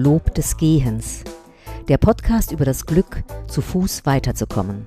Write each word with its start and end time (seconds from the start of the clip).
Lob 0.00 0.32
des 0.36 0.56
Gehens. 0.56 1.24
Der 1.88 1.98
Podcast 1.98 2.52
über 2.52 2.64
das 2.64 2.86
Glück, 2.86 3.24
zu 3.48 3.60
Fuß 3.60 4.06
weiterzukommen. 4.06 4.86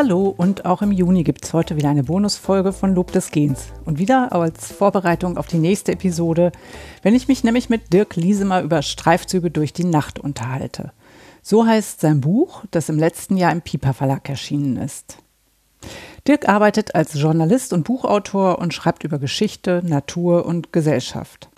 Hallo 0.00 0.28
und 0.28 0.64
auch 0.64 0.80
im 0.80 0.92
Juni 0.92 1.24
gibt 1.24 1.44
es 1.44 1.52
heute 1.52 1.74
wieder 1.74 1.88
eine 1.88 2.04
Bonusfolge 2.04 2.72
von 2.72 2.94
Lob 2.94 3.10
des 3.10 3.32
Gens. 3.32 3.72
Und 3.84 3.98
wieder 3.98 4.30
als 4.30 4.70
Vorbereitung 4.70 5.36
auf 5.36 5.48
die 5.48 5.58
nächste 5.58 5.90
Episode, 5.90 6.52
wenn 7.02 7.16
ich 7.16 7.26
mich 7.26 7.42
nämlich 7.42 7.68
mit 7.68 7.92
Dirk 7.92 8.14
Liesemer 8.14 8.62
über 8.62 8.82
Streifzüge 8.82 9.50
durch 9.50 9.72
die 9.72 9.82
Nacht 9.82 10.20
unterhalte. 10.20 10.92
So 11.42 11.66
heißt 11.66 11.98
sein 11.98 12.20
Buch, 12.20 12.62
das 12.70 12.88
im 12.88 12.96
letzten 12.96 13.36
Jahr 13.36 13.50
im 13.50 13.60
Piper 13.60 13.92
Verlag 13.92 14.28
erschienen 14.28 14.76
ist. 14.76 15.18
Dirk 16.28 16.48
arbeitet 16.48 16.94
als 16.94 17.20
Journalist 17.20 17.72
und 17.72 17.82
Buchautor 17.82 18.60
und 18.60 18.72
schreibt 18.72 19.02
über 19.02 19.18
Geschichte, 19.18 19.82
Natur 19.84 20.46
und 20.46 20.72
Gesellschaft. 20.72 21.48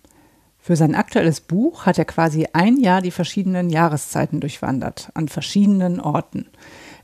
Für 0.59 0.77
sein 0.77 0.95
aktuelles 0.95 1.43
Buch 1.43 1.85
hat 1.85 1.99
er 1.99 2.07
quasi 2.07 2.47
ein 2.55 2.79
Jahr 2.79 3.03
die 3.03 3.11
verschiedenen 3.11 3.69
Jahreszeiten 3.69 4.41
durchwandert, 4.41 5.11
an 5.13 5.29
verschiedenen 5.29 6.01
Orten. 6.01 6.47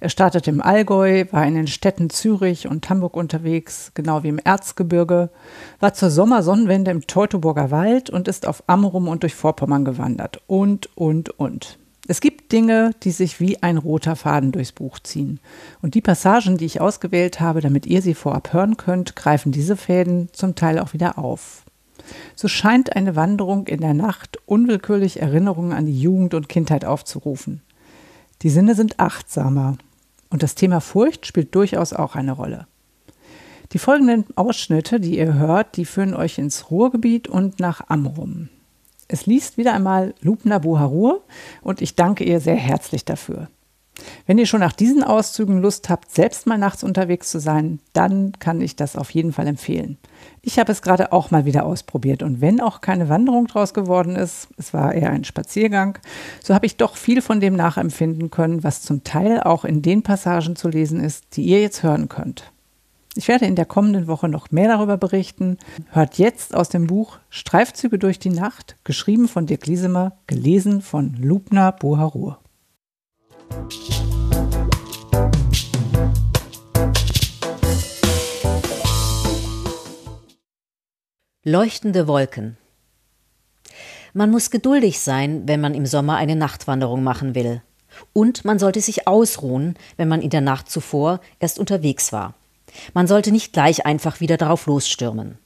Er 0.00 0.08
startete 0.08 0.50
im 0.50 0.60
Allgäu, 0.60 1.24
war 1.30 1.46
in 1.46 1.54
den 1.54 1.66
Städten 1.66 2.10
Zürich 2.10 2.68
und 2.68 2.88
Hamburg 2.90 3.16
unterwegs, 3.16 3.92
genau 3.94 4.22
wie 4.22 4.28
im 4.28 4.38
Erzgebirge, 4.38 5.30
war 5.80 5.94
zur 5.94 6.10
Sommersonnenwende 6.10 6.90
im 6.90 7.06
Teutoburger 7.06 7.70
Wald 7.70 8.10
und 8.10 8.28
ist 8.28 8.46
auf 8.46 8.62
Amrum 8.66 9.08
und 9.08 9.22
durch 9.22 9.34
Vorpommern 9.34 9.84
gewandert 9.84 10.42
und, 10.46 10.90
und, 10.96 11.30
und. 11.38 11.78
Es 12.08 12.20
gibt 12.20 12.52
Dinge, 12.52 12.92
die 13.02 13.10
sich 13.10 13.40
wie 13.40 13.62
ein 13.62 13.78
roter 13.78 14.14
Faden 14.14 14.52
durchs 14.52 14.70
Buch 14.70 15.00
ziehen. 15.00 15.40
Und 15.82 15.94
die 15.94 16.00
Passagen, 16.00 16.56
die 16.56 16.66
ich 16.66 16.80
ausgewählt 16.80 17.40
habe, 17.40 17.60
damit 17.60 17.84
ihr 17.86 18.00
sie 18.00 18.14
vorab 18.14 18.52
hören 18.52 18.76
könnt, 18.76 19.16
greifen 19.16 19.50
diese 19.50 19.76
Fäden 19.76 20.28
zum 20.32 20.54
Teil 20.54 20.78
auch 20.78 20.92
wieder 20.92 21.18
auf. 21.18 21.64
So 22.36 22.46
scheint 22.46 22.94
eine 22.94 23.16
Wanderung 23.16 23.66
in 23.66 23.80
der 23.80 23.94
Nacht 23.94 24.38
unwillkürlich 24.46 25.20
Erinnerungen 25.20 25.72
an 25.72 25.86
die 25.86 26.00
Jugend 26.00 26.34
und 26.34 26.48
Kindheit 26.48 26.84
aufzurufen. 26.84 27.62
Die 28.42 28.50
Sinne 28.50 28.76
sind 28.76 29.00
achtsamer 29.00 29.76
und 30.30 30.42
das 30.42 30.54
Thema 30.54 30.80
Furcht 30.80 31.26
spielt 31.26 31.54
durchaus 31.54 31.92
auch 31.92 32.14
eine 32.14 32.32
Rolle. 32.32 32.66
Die 33.72 33.78
folgenden 33.78 34.24
Ausschnitte, 34.36 35.00
die 35.00 35.18
ihr 35.18 35.34
hört, 35.34 35.76
die 35.76 35.84
führen 35.84 36.14
euch 36.14 36.38
ins 36.38 36.70
Ruhrgebiet 36.70 37.28
und 37.28 37.58
nach 37.58 37.88
Amrum. 37.88 38.48
Es 39.08 39.26
liest 39.26 39.56
wieder 39.56 39.72
einmal 39.72 40.14
Lubna 40.20 40.58
Buharur 40.58 41.22
und 41.62 41.80
ich 41.80 41.94
danke 41.94 42.24
ihr 42.24 42.40
sehr 42.40 42.56
herzlich 42.56 43.04
dafür. 43.04 43.48
Wenn 44.26 44.38
ihr 44.38 44.46
schon 44.46 44.60
nach 44.60 44.72
diesen 44.72 45.02
Auszügen 45.02 45.60
Lust 45.60 45.88
habt, 45.88 46.14
selbst 46.14 46.46
mal 46.46 46.58
nachts 46.58 46.84
unterwegs 46.84 47.30
zu 47.30 47.38
sein, 47.38 47.80
dann 47.92 48.32
kann 48.38 48.60
ich 48.60 48.76
das 48.76 48.96
auf 48.96 49.10
jeden 49.10 49.32
Fall 49.32 49.46
empfehlen. 49.46 49.98
Ich 50.42 50.58
habe 50.58 50.72
es 50.72 50.82
gerade 50.82 51.12
auch 51.12 51.30
mal 51.30 51.44
wieder 51.44 51.64
ausprobiert 51.64 52.22
und 52.22 52.40
wenn 52.40 52.60
auch 52.60 52.80
keine 52.80 53.08
Wanderung 53.08 53.46
draus 53.46 53.74
geworden 53.74 54.16
ist, 54.16 54.48
es 54.56 54.74
war 54.74 54.94
eher 54.94 55.10
ein 55.10 55.24
Spaziergang, 55.24 55.98
so 56.42 56.54
habe 56.54 56.66
ich 56.66 56.76
doch 56.76 56.96
viel 56.96 57.22
von 57.22 57.40
dem 57.40 57.54
nachempfinden 57.54 58.30
können, 58.30 58.62
was 58.64 58.82
zum 58.82 59.04
Teil 59.04 59.40
auch 59.40 59.64
in 59.64 59.82
den 59.82 60.02
Passagen 60.02 60.56
zu 60.56 60.68
lesen 60.68 61.00
ist, 61.00 61.36
die 61.36 61.44
ihr 61.44 61.60
jetzt 61.60 61.82
hören 61.82 62.08
könnt. 62.08 62.52
Ich 63.16 63.28
werde 63.28 63.46
in 63.46 63.56
der 63.56 63.64
kommenden 63.64 64.08
Woche 64.08 64.28
noch 64.28 64.50
mehr 64.50 64.68
darüber 64.68 64.98
berichten. 64.98 65.56
Hört 65.88 66.18
jetzt 66.18 66.54
aus 66.54 66.68
dem 66.68 66.86
Buch 66.86 67.18
Streifzüge 67.30 67.98
durch 67.98 68.18
die 68.18 68.28
Nacht, 68.28 68.76
geschrieben 68.84 69.26
von 69.26 69.46
Dirk 69.46 69.66
Liesemer, 69.66 70.18
gelesen 70.26 70.82
von 70.82 71.14
Lubna 71.18 71.70
Boharur. 71.70 72.38
Leuchtende 81.48 82.08
Wolken. 82.08 82.56
Man 84.12 84.32
muss 84.32 84.50
geduldig 84.50 84.98
sein, 84.98 85.42
wenn 85.46 85.60
man 85.60 85.74
im 85.74 85.86
Sommer 85.86 86.16
eine 86.16 86.34
Nachtwanderung 86.34 87.04
machen 87.04 87.36
will. 87.36 87.62
Und 88.12 88.44
man 88.44 88.58
sollte 88.58 88.80
sich 88.80 89.06
ausruhen, 89.06 89.76
wenn 89.96 90.08
man 90.08 90.22
in 90.22 90.30
der 90.30 90.40
Nacht 90.40 90.68
zuvor 90.68 91.20
erst 91.38 91.60
unterwegs 91.60 92.12
war. 92.12 92.34
Man 92.94 93.06
sollte 93.06 93.30
nicht 93.30 93.52
gleich 93.52 93.86
einfach 93.86 94.18
wieder 94.18 94.36
darauf 94.36 94.66
losstürmen. 94.66 95.38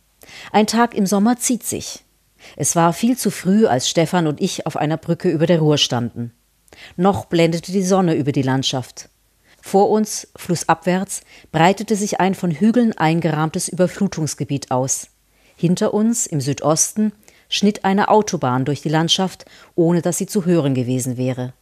Ein 0.53 0.66
Tag 0.66 0.94
im 0.94 1.05
Sommer 1.05 1.37
zieht 1.37 1.65
sich. 1.65 2.03
Es 2.56 2.77
war 2.77 2.94
viel 2.94 3.19
zu 3.19 3.31
früh, 3.31 3.66
als 3.66 3.89
Stefan 3.89 4.27
und 4.27 4.41
ich 4.41 4.66
auf 4.66 4.78
einer 4.78 4.97
Brücke 4.97 5.28
über 5.28 5.47
der 5.47 5.60
Ruhr 5.60 5.77
standen. 5.77 6.33
Noch 6.96 7.26
blendete 7.26 7.72
die 7.72 7.82
Sonne 7.82 8.14
über 8.14 8.32
die 8.32 8.42
Landschaft. 8.42 9.08
Vor 9.60 9.91
uns, 9.91 10.28
flussabwärts, 10.36 11.20
breitete 11.52 11.96
sich 11.96 12.20
ein 12.20 12.34
von 12.34 12.50
Hügeln 12.50 12.96
eingerahmtes 12.96 13.68
Überflutungsgebiet 13.68 14.70
aus. 14.70 15.08
Hinter 15.56 15.92
uns, 15.92 16.26
im 16.26 16.41
Südosten, 16.41 17.12
schnitt 17.48 17.84
eine 17.84 18.08
Autobahn 18.08 18.64
durch 18.64 18.80
die 18.80 18.88
Landschaft, 18.88 19.44
ohne 19.74 20.00
dass 20.00 20.18
sie 20.18 20.26
zu 20.26 20.46
hören 20.46 20.74
gewesen 20.74 21.16
wäre. 21.16 21.52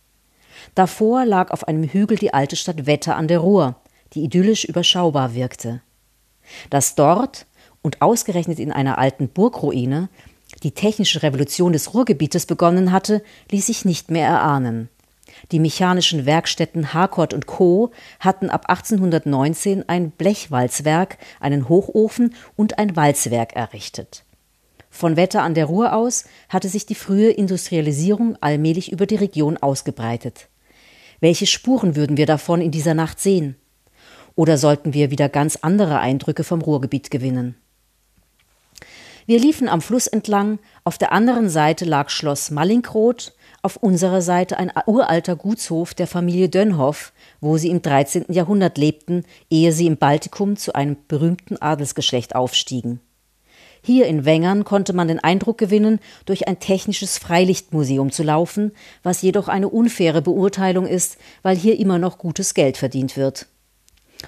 Davor 0.75 1.25
lag 1.25 1.51
auf 1.51 1.67
einem 1.67 1.85
Hügel 1.85 2.19
die 2.19 2.35
alte 2.35 2.57
Stadt 2.57 2.87
Wetter 2.87 3.17
an 3.17 3.29
der 3.29 3.41
Ruhr, 3.41 3.77
die 4.13 4.23
idyllisch 4.23 4.65
überschaubar 4.65 5.35
wirkte. 5.35 5.83
Dass 6.71 6.95
dort 6.95 7.47
und 7.83 8.03
ausgerechnet 8.03 8.59
in 8.59 8.73
einer 8.73 8.99
alten 8.99 9.29
Burgruine 9.29 10.09
die 10.63 10.73
technische 10.73 11.23
Revolution 11.23 11.73
des 11.73 11.95
Ruhrgebietes 11.95 12.47
begonnen 12.47 12.93
hatte, 12.93 13.23
ließ 13.51 13.67
sich 13.67 13.85
nicht 13.85 14.11
mehr 14.11 14.27
erahnen. 14.27 14.89
Die 15.51 15.61
mechanischen 15.61 16.27
Werkstätten 16.27 16.93
Harcourt 16.93 17.33
und 17.33 17.47
Co. 17.47 17.91
hatten 18.21 18.51
ab 18.51 18.69
1819 18.69 19.89
ein 19.89 20.11
Blechwalzwerk, 20.11 21.17
einen 21.41 21.69
Hochofen 21.69 22.35
und 22.55 22.79
ein 22.79 22.97
Walzwerk 22.97 23.57
errichtet. 23.57 24.25
Von 24.91 25.17
Wetter 25.17 25.43
an 25.43 25.55
der 25.55 25.67
Ruhr 25.67 25.95
aus 25.95 26.25
hatte 26.49 26.69
sich 26.69 26.85
die 26.85 26.95
frühe 26.95 27.31
Industrialisierung 27.31 28.37
allmählich 28.41 28.93
über 28.93 29.07
die 29.07 29.17
Region 29.17 29.57
ausgebreitet. 29.57 30.49
Welche 31.21 31.47
Spuren 31.47 31.97
würden 31.97 32.17
wir 32.17 32.27
davon 32.27 32.61
in 32.61 32.71
dieser 32.71 32.95
Nacht 32.95 33.21
sehen? 33.21 33.57
Oder 34.35 34.59
sollten 34.59 34.95
wir 34.95 35.11
wieder 35.11 35.29
ganz 35.29 35.57
andere 35.57 35.99
Eindrücke 35.99 36.45
vom 36.45 36.61
Ruhrgebiet 36.61 37.11
gewinnen? 37.11 37.57
Wir 39.27 39.39
liefen 39.39 39.69
am 39.69 39.83
Fluss 39.83 40.07
entlang, 40.07 40.59
auf 40.85 40.97
der 40.97 41.13
anderen 41.13 41.51
Seite 41.51 41.85
lag 41.85 42.09
Schloss 42.09 42.51
Mallinckrodt, 42.51 43.35
auf 43.63 43.77
unserer 43.77 44.23
Seite 44.23 44.59
ein 44.59 44.73
uralter 44.87 45.37
Gutshof 45.37 45.95
der 45.95 46.07
Familie 46.07 46.49
Dönhoff, 46.49 47.13
wo 47.41 47.57
sie 47.57 47.69
im 47.69 47.83
13. 47.83 48.27
Jahrhundert 48.29 48.79
lebten, 48.79 49.25
ehe 49.51 49.73
sie 49.73 49.87
im 49.87 49.97
Baltikum 49.97 50.57
zu 50.57 50.75
einem 50.75 50.97
berühmten 51.09 51.57
Adelsgeschlecht 51.57 52.35
aufstiegen. 52.35 53.01
Hier 53.83 54.07
in 54.07 54.25
Wengern 54.25 54.65
konnte 54.65 54.93
man 54.93 55.09
den 55.09 55.21
Eindruck 55.21 55.59
gewinnen, 55.59 56.01
durch 56.27 56.49
ein 56.49 56.59
technisches 56.59 57.19
Freilichtmuseum 57.19 58.11
zu 58.11 58.23
laufen, 58.23 58.73
was 59.03 59.23
jedoch 59.23 59.49
eine 59.49 59.69
unfaire 59.69 60.23
Beurteilung 60.23 60.87
ist, 60.87 61.17
weil 61.43 61.57
hier 61.57 61.79
immer 61.79 61.99
noch 61.99 62.19
gutes 62.19 62.55
Geld 62.55 62.77
verdient 62.77 63.17
wird. 63.17 63.47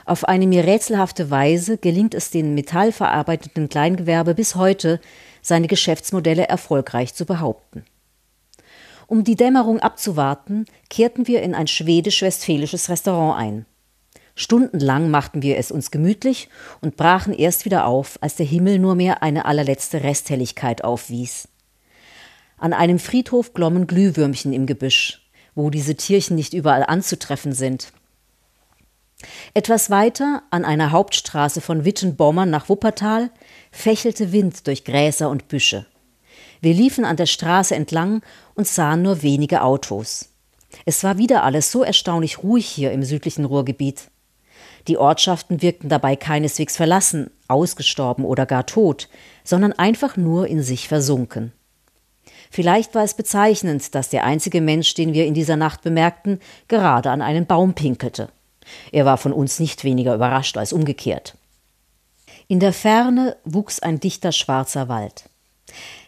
Auf 0.05 0.25
eine 0.25 0.47
mir 0.47 0.65
rätselhafte 0.65 1.31
Weise 1.31 1.77
gelingt 1.77 2.15
es 2.15 2.31
den 2.31 2.55
metallverarbeitenden 2.55 3.69
Kleingewerbe 3.69 4.35
bis 4.35 4.55
heute, 4.55 5.01
seine 5.43 5.67
Geschäftsmodelle 5.67 6.49
erfolgreich 6.49 7.15
zu 7.15 7.27
behaupten. 7.27 7.85
Um 9.11 9.25
die 9.25 9.35
Dämmerung 9.35 9.81
abzuwarten, 9.81 10.67
kehrten 10.89 11.27
wir 11.27 11.43
in 11.43 11.53
ein 11.53 11.67
schwedisch-westfälisches 11.67 12.89
Restaurant 12.89 13.41
ein. 13.41 13.67
Stundenlang 14.37 15.11
machten 15.11 15.43
wir 15.43 15.59
es 15.59 15.73
uns 15.73 15.91
gemütlich 15.91 16.49
und 16.81 16.97
brachen 16.97 17.35
erst 17.35 17.65
wieder 17.65 17.87
auf, 17.87 18.19
als 18.21 18.37
der 18.37 18.47
Himmel 18.47 18.79
nur 18.79 18.95
mehr 18.95 19.21
eine 19.21 19.47
allerletzte 19.47 20.05
Resthelligkeit 20.05 20.85
aufwies. 20.85 21.49
An 22.57 22.73
einem 22.73 23.01
Friedhof 23.01 23.53
glommen 23.53 23.89
Glühwürmchen 23.89 24.53
im 24.53 24.67
Gebüsch, 24.67 25.29
wo 25.57 25.71
diese 25.71 25.97
Tierchen 25.97 26.37
nicht 26.37 26.55
überall 26.55 26.85
anzutreffen 26.85 27.53
sind. 27.53 27.93
Etwas 29.55 29.91
weiter, 29.91 30.45
an 30.51 30.65
einer 30.65 30.93
Hauptstraße 30.93 31.61
von 31.61 31.85
Wittenbommern 31.85 32.49
nach 32.49 32.69
Wuppertal, 32.69 33.33
fächelte 33.73 34.31
Wind 34.31 34.69
durch 34.69 34.85
Gräser 34.85 35.31
und 35.31 35.49
Büsche. 35.49 35.87
Wir 36.61 36.75
liefen 36.75 37.05
an 37.05 37.17
der 37.17 37.27
Straße 37.27 37.75
entlang 37.75 38.23
und 38.55 38.67
sahen 38.67 39.03
nur 39.03 39.23
wenige 39.23 39.63
Autos. 39.63 40.29
Es 40.85 41.03
war 41.03 41.19
wieder 41.19 41.43
alles 41.43 41.73
so 41.73 41.83
erstaunlich 41.83 42.43
ruhig 42.43 42.67
hier 42.67 42.93
im 42.93 43.03
südlichen 43.03 43.45
Ruhrgebiet. 43.45 44.11
Die 44.89 44.99
Ortschaften 44.99 45.63
wirkten 45.63 45.89
dabei 45.89 46.17
keineswegs 46.17 46.77
verlassen, 46.77 47.31
ausgestorben 47.49 48.25
oder 48.25 48.47
gar 48.47 48.67
tot, 48.67 49.09
sondern 49.45 49.73
einfach 49.73 50.17
nur 50.17 50.47
in 50.47 50.63
sich 50.63 50.89
versunken. 50.89 51.53
Vielleicht 52.51 52.95
war 52.95 53.05
es 53.05 53.15
bezeichnend, 53.15 53.95
dass 53.95 54.09
der 54.09 54.25
einzige 54.25 54.61
Mensch, 54.61 54.95
den 54.95 55.13
wir 55.13 55.27
in 55.27 55.35
dieser 55.35 55.57
Nacht 55.57 55.83
bemerkten, 55.83 56.41
gerade 56.69 57.11
an 57.11 57.23
einen 57.23 57.47
Baum 57.47 57.75
pinkelte. 57.75 58.29
Er 58.93 59.05
war 59.05 59.19
von 59.19 59.33
uns 59.33 59.61
nicht 59.61 59.85
weniger 59.85 60.15
überrascht 60.15 60.57
als 60.57 60.73
umgekehrt. 60.73 61.37
In 62.49 62.59
der 62.59 62.73
Ferne 62.73 63.37
wuchs 63.45 63.81
ein 63.81 64.01
dichter 64.01 64.33
schwarzer 64.33 64.89
Wald. 64.89 65.30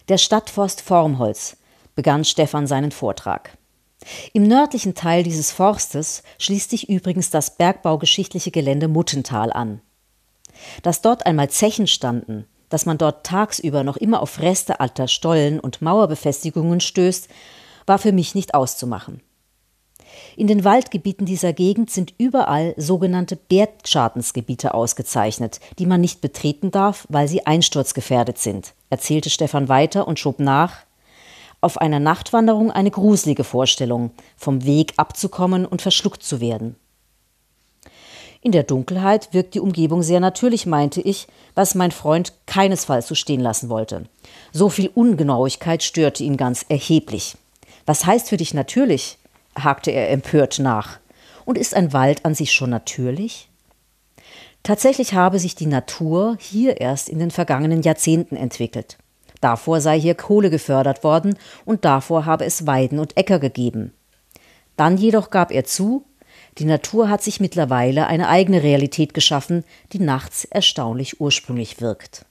Der 0.09 0.17
Stadtforst 0.17 0.81
Formholz, 0.81 1.55
begann 1.95 2.25
Stefan 2.25 2.67
seinen 2.67 2.91
Vortrag. 2.91 3.57
Im 4.33 4.43
nördlichen 4.43 4.95
Teil 4.95 5.23
dieses 5.23 5.53
Forstes 5.53 6.23
schließt 6.39 6.69
sich 6.69 6.89
übrigens 6.89 7.29
das 7.29 7.55
bergbaugeschichtliche 7.55 8.51
Gelände 8.51 8.89
Muttental 8.89 9.53
an. 9.53 9.81
Dass 10.81 11.01
dort 11.01 11.25
einmal 11.25 11.49
Zechen 11.49 11.87
standen, 11.87 12.45
dass 12.67 12.85
man 12.85 12.97
dort 12.97 13.25
tagsüber 13.25 13.85
noch 13.85 13.95
immer 13.95 14.21
auf 14.21 14.39
Reste 14.39 14.81
alter 14.81 15.07
Stollen 15.07 15.59
und 15.59 15.81
Mauerbefestigungen 15.81 16.81
stößt, 16.81 17.29
war 17.85 17.97
für 17.97 18.11
mich 18.11 18.35
nicht 18.35 18.55
auszumachen. 18.55 19.21
In 20.35 20.47
den 20.47 20.63
Waldgebieten 20.63 21.25
dieser 21.25 21.53
Gegend 21.53 21.91
sind 21.91 22.13
überall 22.17 22.73
sogenannte 22.77 23.35
Bergschadensgebiete 23.35 24.73
ausgezeichnet, 24.73 25.59
die 25.79 25.85
man 25.85 26.01
nicht 26.01 26.21
betreten 26.21 26.71
darf, 26.71 27.05
weil 27.09 27.27
sie 27.27 27.45
einsturzgefährdet 27.45 28.37
sind, 28.37 28.73
erzählte 28.89 29.29
Stefan 29.29 29.69
weiter 29.69 30.07
und 30.07 30.19
schob 30.19 30.39
nach, 30.39 30.85
auf 31.61 31.77
einer 31.77 31.99
Nachtwanderung 31.99 32.71
eine 32.71 32.91
gruselige 32.91 33.43
Vorstellung, 33.43 34.11
vom 34.35 34.65
Weg 34.65 34.93
abzukommen 34.97 35.65
und 35.65 35.81
verschluckt 35.81 36.23
zu 36.23 36.41
werden. 36.41 36.75
In 38.41 38.51
der 38.51 38.63
Dunkelheit 38.63 39.33
wirkt 39.33 39.53
die 39.53 39.61
Umgebung 39.61 40.03
sehr 40.03 40.19
natürlich, 40.19 40.65
meinte 40.65 40.99
ich, 40.99 41.27
was 41.55 41.75
mein 41.75 41.91
Freund 41.91 42.33
keinesfalls 42.45 43.07
so 43.07 43.15
stehen 43.15 43.39
lassen 43.39 43.69
wollte. 43.69 44.03
So 44.51 44.67
viel 44.67 44.89
Ungenauigkeit 44.93 45.81
störte 45.81 46.25
ihn 46.25 46.35
ganz 46.35 46.65
erheblich. 46.67 47.37
Was 47.85 48.05
heißt 48.05 48.27
für 48.27 48.37
dich 48.37 48.53
natürlich? 48.53 49.17
Hakte 49.57 49.91
er 49.91 50.09
empört 50.09 50.59
nach. 50.59 50.99
Und 51.45 51.57
ist 51.57 51.75
ein 51.75 51.93
Wald 51.93 52.25
an 52.25 52.35
sich 52.35 52.53
schon 52.53 52.69
natürlich? 52.69 53.49
Tatsächlich 54.63 55.13
habe 55.13 55.39
sich 55.39 55.55
die 55.55 55.65
Natur 55.65 56.37
hier 56.39 56.79
erst 56.79 57.09
in 57.09 57.19
den 57.19 57.31
vergangenen 57.31 57.81
Jahrzehnten 57.81 58.37
entwickelt. 58.37 58.97
Davor 59.41 59.81
sei 59.81 59.99
hier 59.99 60.15
Kohle 60.15 60.49
gefördert 60.49 61.03
worden 61.03 61.37
und 61.65 61.83
davor 61.83 62.25
habe 62.25 62.45
es 62.45 62.65
Weiden 62.65 62.97
und 62.97 63.17
Äcker 63.17 63.39
gegeben. 63.39 63.93
Dann 64.77 64.97
jedoch 64.97 65.31
gab 65.31 65.51
er 65.51 65.65
zu, 65.65 66.05
die 66.59 66.65
Natur 66.65 67.09
hat 67.09 67.21
sich 67.21 67.41
mittlerweile 67.41 68.07
eine 68.07 68.29
eigene 68.29 68.63
Realität 68.63 69.13
geschaffen, 69.13 69.65
die 69.91 69.99
nachts 69.99 70.45
erstaunlich 70.45 71.19
ursprünglich 71.19 71.81
wirkt. 71.81 72.25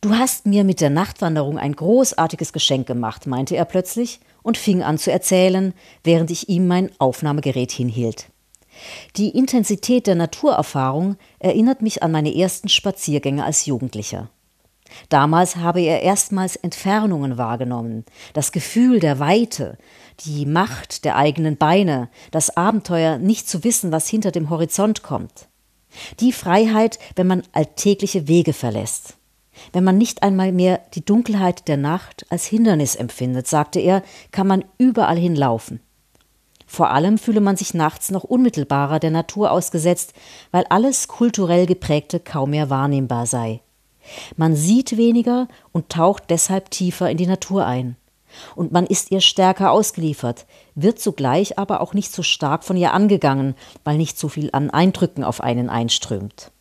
Du 0.00 0.14
hast 0.14 0.46
mir 0.46 0.62
mit 0.62 0.80
der 0.80 0.90
Nachtwanderung 0.90 1.58
ein 1.58 1.74
großartiges 1.74 2.52
Geschenk 2.52 2.86
gemacht, 2.86 3.26
meinte 3.26 3.56
er 3.56 3.64
plötzlich 3.64 4.20
und 4.44 4.56
fing 4.56 4.84
an 4.84 4.96
zu 4.96 5.10
erzählen, 5.10 5.74
während 6.04 6.30
ich 6.30 6.48
ihm 6.48 6.68
mein 6.68 6.92
Aufnahmegerät 7.00 7.72
hinhielt. 7.72 8.30
Die 9.16 9.30
Intensität 9.30 10.06
der 10.06 10.14
Naturerfahrung 10.14 11.16
erinnert 11.40 11.82
mich 11.82 12.04
an 12.04 12.12
meine 12.12 12.32
ersten 12.32 12.68
Spaziergänge 12.68 13.44
als 13.44 13.66
Jugendlicher. 13.66 14.30
Damals 15.08 15.56
habe 15.56 15.80
er 15.80 16.00
erstmals 16.02 16.54
Entfernungen 16.54 17.36
wahrgenommen, 17.36 18.04
das 18.34 18.52
Gefühl 18.52 19.00
der 19.00 19.18
Weite, 19.18 19.78
die 20.20 20.46
Macht 20.46 21.04
der 21.04 21.16
eigenen 21.16 21.56
Beine, 21.56 22.08
das 22.30 22.56
Abenteuer, 22.56 23.18
nicht 23.18 23.48
zu 23.48 23.64
wissen, 23.64 23.90
was 23.90 24.08
hinter 24.08 24.30
dem 24.30 24.48
Horizont 24.48 25.02
kommt. 25.02 25.48
Die 26.20 26.32
Freiheit, 26.32 27.00
wenn 27.16 27.26
man 27.26 27.42
alltägliche 27.52 28.28
Wege 28.28 28.52
verlässt. 28.52 29.17
Wenn 29.72 29.84
man 29.84 29.98
nicht 29.98 30.22
einmal 30.22 30.52
mehr 30.52 30.80
die 30.94 31.04
Dunkelheit 31.04 31.68
der 31.68 31.76
Nacht 31.76 32.26
als 32.30 32.46
Hindernis 32.46 32.94
empfindet, 32.96 33.46
sagte 33.46 33.80
er, 33.80 34.02
kann 34.30 34.46
man 34.46 34.64
überall 34.78 35.16
hinlaufen. 35.16 35.80
Vor 36.66 36.90
allem 36.90 37.16
fühle 37.16 37.40
man 37.40 37.56
sich 37.56 37.72
nachts 37.72 38.10
noch 38.10 38.24
unmittelbarer 38.24 39.00
der 39.00 39.10
Natur 39.10 39.50
ausgesetzt, 39.50 40.12
weil 40.50 40.66
alles 40.68 41.08
kulturell 41.08 41.64
geprägte 41.64 42.20
kaum 42.20 42.50
mehr 42.50 42.68
wahrnehmbar 42.68 43.24
sei. 43.26 43.62
Man 44.36 44.54
sieht 44.54 44.96
weniger 44.96 45.48
und 45.72 45.88
taucht 45.88 46.24
deshalb 46.28 46.70
tiefer 46.70 47.10
in 47.10 47.16
die 47.16 47.26
Natur 47.26 47.66
ein. 47.66 47.96
Und 48.54 48.72
man 48.72 48.86
ist 48.86 49.10
ihr 49.10 49.22
stärker 49.22 49.70
ausgeliefert, 49.70 50.46
wird 50.74 51.00
zugleich 51.00 51.58
aber 51.58 51.80
auch 51.80 51.94
nicht 51.94 52.12
so 52.12 52.22
stark 52.22 52.64
von 52.64 52.76
ihr 52.76 52.92
angegangen, 52.92 53.54
weil 53.84 53.96
nicht 53.96 54.18
so 54.18 54.28
viel 54.28 54.50
an 54.52 54.68
Eindrücken 54.68 55.24
auf 55.24 55.40
einen 55.40 55.70
einströmt. 55.70 56.52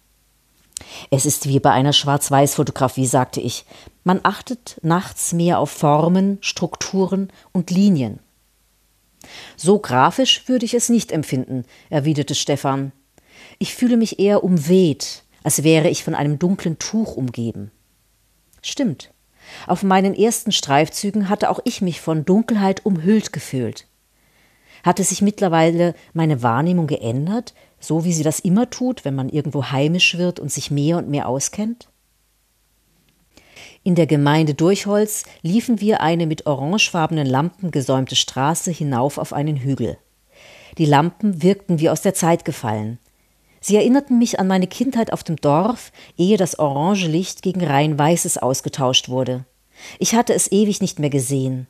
Es 1.12 1.26
ist 1.26 1.48
wie 1.48 1.60
bei 1.60 1.72
einer 1.72 1.94
Schwarz-Weiß-Fotografie, 1.94 3.06
sagte 3.06 3.42
ich. 3.42 3.66
Man 4.04 4.20
achtet 4.24 4.80
nachts 4.84 5.34
mehr 5.34 5.60
auf 5.60 5.72
Formen, 5.72 6.38
Strukturen 6.42 7.30
und 7.52 7.72
Linien. 7.72 8.20
So 9.56 9.80
grafisch 9.80 10.48
würde 10.48 10.66
ich 10.66 10.74
es 10.74 10.90
nicht 10.90 11.12
empfinden, 11.12 11.66
erwiderte 11.90 12.36
Stefan. 12.36 12.92
Ich 13.60 13.76
fühle 13.76 13.98
mich 13.98 14.20
eher 14.20 14.44
umweht, 14.44 15.24
als 15.44 15.64
wäre 15.64 15.90
ich 15.90 16.04
von 16.04 16.16
einem 16.16 16.40
dunklen 16.40 16.80
Tuch 16.80 17.16
umgeben. 17.16 17.72
Stimmt. 18.62 19.12
Auf 19.66 19.84
meinen 19.84 20.14
ersten 20.14 20.52
Streifzügen 20.52 21.30
hatte 21.30 21.50
auch 21.50 21.60
ich 21.64 21.82
mich 21.82 22.02
von 22.02 22.26
Dunkelheit 22.26 22.86
umhüllt 22.86 23.32
gefühlt. 23.32 23.88
Hatte 24.84 25.04
sich 25.04 25.22
mittlerweile 25.22 25.96
meine 26.14 26.44
Wahrnehmung 26.44 26.88
geändert, 26.88 27.54
so 27.80 28.06
wie 28.06 28.14
sie 28.14 28.24
das 28.24 28.40
immer 28.40 28.70
tut, 28.70 29.06
wenn 29.06 29.16
man 29.16 29.30
irgendwo 29.30 29.66
heimisch 29.66 30.18
wird 30.18 30.40
und 30.40 30.52
sich 30.52 30.72
mehr 30.72 30.98
und 30.98 31.10
mehr 31.10 31.28
auskennt? 31.28 31.90
In 33.84 33.96
der 33.96 34.08
Gemeinde 34.08 34.54
Durchholz 34.54 35.24
liefen 35.42 35.80
wir 35.80 36.02
eine 36.02 36.28
mit 36.28 36.46
orangefarbenen 36.46 37.26
Lampen 37.26 37.72
gesäumte 37.72 38.16
Straße 38.16 38.72
hinauf 38.72 39.18
auf 39.18 39.32
einen 39.32 39.58
Hügel. 39.58 39.98
Die 40.78 40.86
Lampen 40.86 41.42
wirkten 41.42 41.80
wie 41.80 41.90
aus 41.90 42.02
der 42.02 42.14
Zeit 42.14 42.44
gefallen. 42.46 43.00
Sie 43.62 43.76
erinnerten 43.76 44.18
mich 44.18 44.40
an 44.40 44.48
meine 44.48 44.68
Kindheit 44.68 45.14
auf 45.14 45.24
dem 45.24 45.38
Dorf, 45.38 45.92
ehe 46.18 46.38
das 46.38 46.60
orange 46.60 47.08
Licht 47.08 47.42
gegen 47.42 47.64
rein 47.64 47.98
weißes 47.98 48.38
ausgetauscht 48.38 49.10
wurde. 49.10 49.46
Ich 50.00 50.16
hatte 50.16 50.34
es 50.34 50.52
ewig 50.52 50.82
nicht 50.82 51.00
mehr 51.00 51.10
gesehen. 51.10 51.68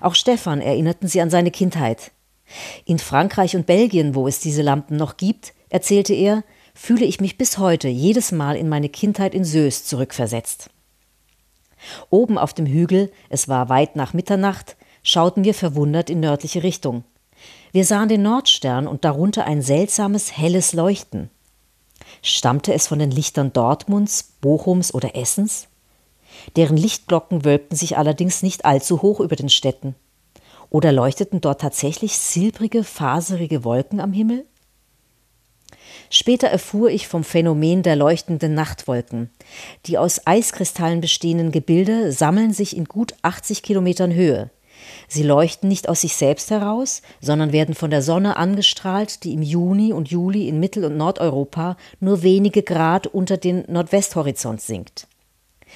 Auch 0.00 0.14
Stefan 0.14 0.60
erinnerten 0.60 1.08
sie 1.08 1.20
an 1.20 1.30
seine 1.30 1.50
Kindheit. 1.50 2.12
In 2.84 2.98
Frankreich 2.98 3.56
und 3.56 3.66
Belgien, 3.66 4.14
wo 4.14 4.26
es 4.28 4.40
diese 4.40 4.62
Lampen 4.62 4.96
noch 4.96 5.16
gibt, 5.16 5.54
erzählte 5.68 6.14
er, 6.14 6.44
fühle 6.74 7.04
ich 7.04 7.20
mich 7.20 7.38
bis 7.38 7.58
heute 7.58 7.88
jedes 7.88 8.32
Mal 8.32 8.56
in 8.56 8.68
meine 8.68 8.88
Kindheit 8.88 9.34
in 9.34 9.44
Sös 9.44 9.84
zurückversetzt. 9.84 10.70
Oben 12.10 12.38
auf 12.38 12.54
dem 12.54 12.66
Hügel, 12.66 13.12
es 13.28 13.48
war 13.48 13.68
weit 13.68 13.96
nach 13.96 14.14
Mitternacht, 14.14 14.76
schauten 15.02 15.44
wir 15.44 15.54
verwundert 15.54 16.10
in 16.10 16.20
nördliche 16.20 16.62
Richtung. 16.62 17.04
Wir 17.72 17.84
sahen 17.84 18.08
den 18.08 18.22
Nordstern 18.22 18.86
und 18.86 19.04
darunter 19.04 19.46
ein 19.46 19.62
seltsames 19.62 20.36
helles 20.36 20.72
Leuchten. 20.72 21.30
Stammte 22.22 22.72
es 22.72 22.86
von 22.86 22.98
den 22.98 23.10
Lichtern 23.10 23.52
Dortmunds, 23.52 24.34
Bochums 24.40 24.94
oder 24.94 25.16
Essens? 25.16 25.68
Deren 26.56 26.76
Lichtglocken 26.76 27.44
wölbten 27.44 27.76
sich 27.76 27.96
allerdings 27.96 28.42
nicht 28.42 28.64
allzu 28.64 29.02
hoch 29.02 29.20
über 29.20 29.36
den 29.36 29.48
Städten. 29.48 29.94
Oder 30.72 30.90
leuchteten 30.90 31.42
dort 31.42 31.60
tatsächlich 31.60 32.16
silbrige, 32.16 32.82
faserige 32.82 33.62
Wolken 33.62 34.00
am 34.00 34.14
Himmel? 34.14 34.46
Später 36.08 36.48
erfuhr 36.48 36.88
ich 36.88 37.08
vom 37.08 37.24
Phänomen 37.24 37.82
der 37.82 37.94
leuchtenden 37.94 38.54
Nachtwolken. 38.54 39.28
Die 39.84 39.98
aus 39.98 40.26
Eiskristallen 40.26 41.02
bestehenden 41.02 41.52
Gebilde 41.52 42.10
sammeln 42.10 42.54
sich 42.54 42.74
in 42.74 42.86
gut 42.86 43.14
80 43.20 43.62
Kilometern 43.62 44.14
Höhe. 44.14 44.48
Sie 45.08 45.22
leuchten 45.22 45.68
nicht 45.68 45.90
aus 45.90 46.00
sich 46.00 46.16
selbst 46.16 46.50
heraus, 46.50 47.02
sondern 47.20 47.52
werden 47.52 47.74
von 47.74 47.90
der 47.90 48.00
Sonne 48.00 48.38
angestrahlt, 48.38 49.24
die 49.24 49.34
im 49.34 49.42
Juni 49.42 49.92
und 49.92 50.10
Juli 50.10 50.48
in 50.48 50.58
Mittel- 50.58 50.86
und 50.86 50.96
Nordeuropa 50.96 51.76
nur 52.00 52.22
wenige 52.22 52.62
Grad 52.62 53.06
unter 53.06 53.36
den 53.36 53.64
Nordwesthorizont 53.68 54.62
sinkt. 54.62 55.06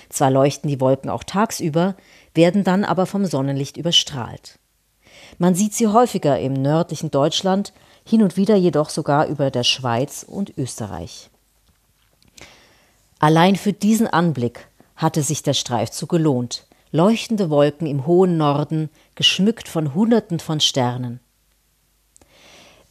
Zwar 0.08 0.30
leuchten 0.30 0.70
die 0.70 0.80
Wolken 0.80 1.10
auch 1.10 1.22
tagsüber, 1.22 1.96
werden 2.32 2.64
dann 2.64 2.82
aber 2.82 3.04
vom 3.04 3.26
Sonnenlicht 3.26 3.76
überstrahlt. 3.76 4.58
Man 5.38 5.54
sieht 5.54 5.74
sie 5.74 5.88
häufiger 5.88 6.38
im 6.38 6.54
nördlichen 6.54 7.10
Deutschland, 7.10 7.72
hin 8.04 8.22
und 8.22 8.36
wieder 8.36 8.56
jedoch 8.56 8.88
sogar 8.88 9.26
über 9.26 9.50
der 9.50 9.64
Schweiz 9.64 10.24
und 10.26 10.56
Österreich. 10.56 11.30
Allein 13.18 13.56
für 13.56 13.72
diesen 13.72 14.06
Anblick 14.06 14.68
hatte 14.94 15.22
sich 15.22 15.42
der 15.42 15.54
Streifzug 15.54 16.08
gelohnt 16.10 16.66
leuchtende 16.96 17.50
Wolken 17.50 17.86
im 17.86 18.06
hohen 18.06 18.36
Norden, 18.36 18.90
geschmückt 19.14 19.68
von 19.68 19.94
Hunderten 19.94 20.40
von 20.40 20.60
Sternen. 20.60 21.20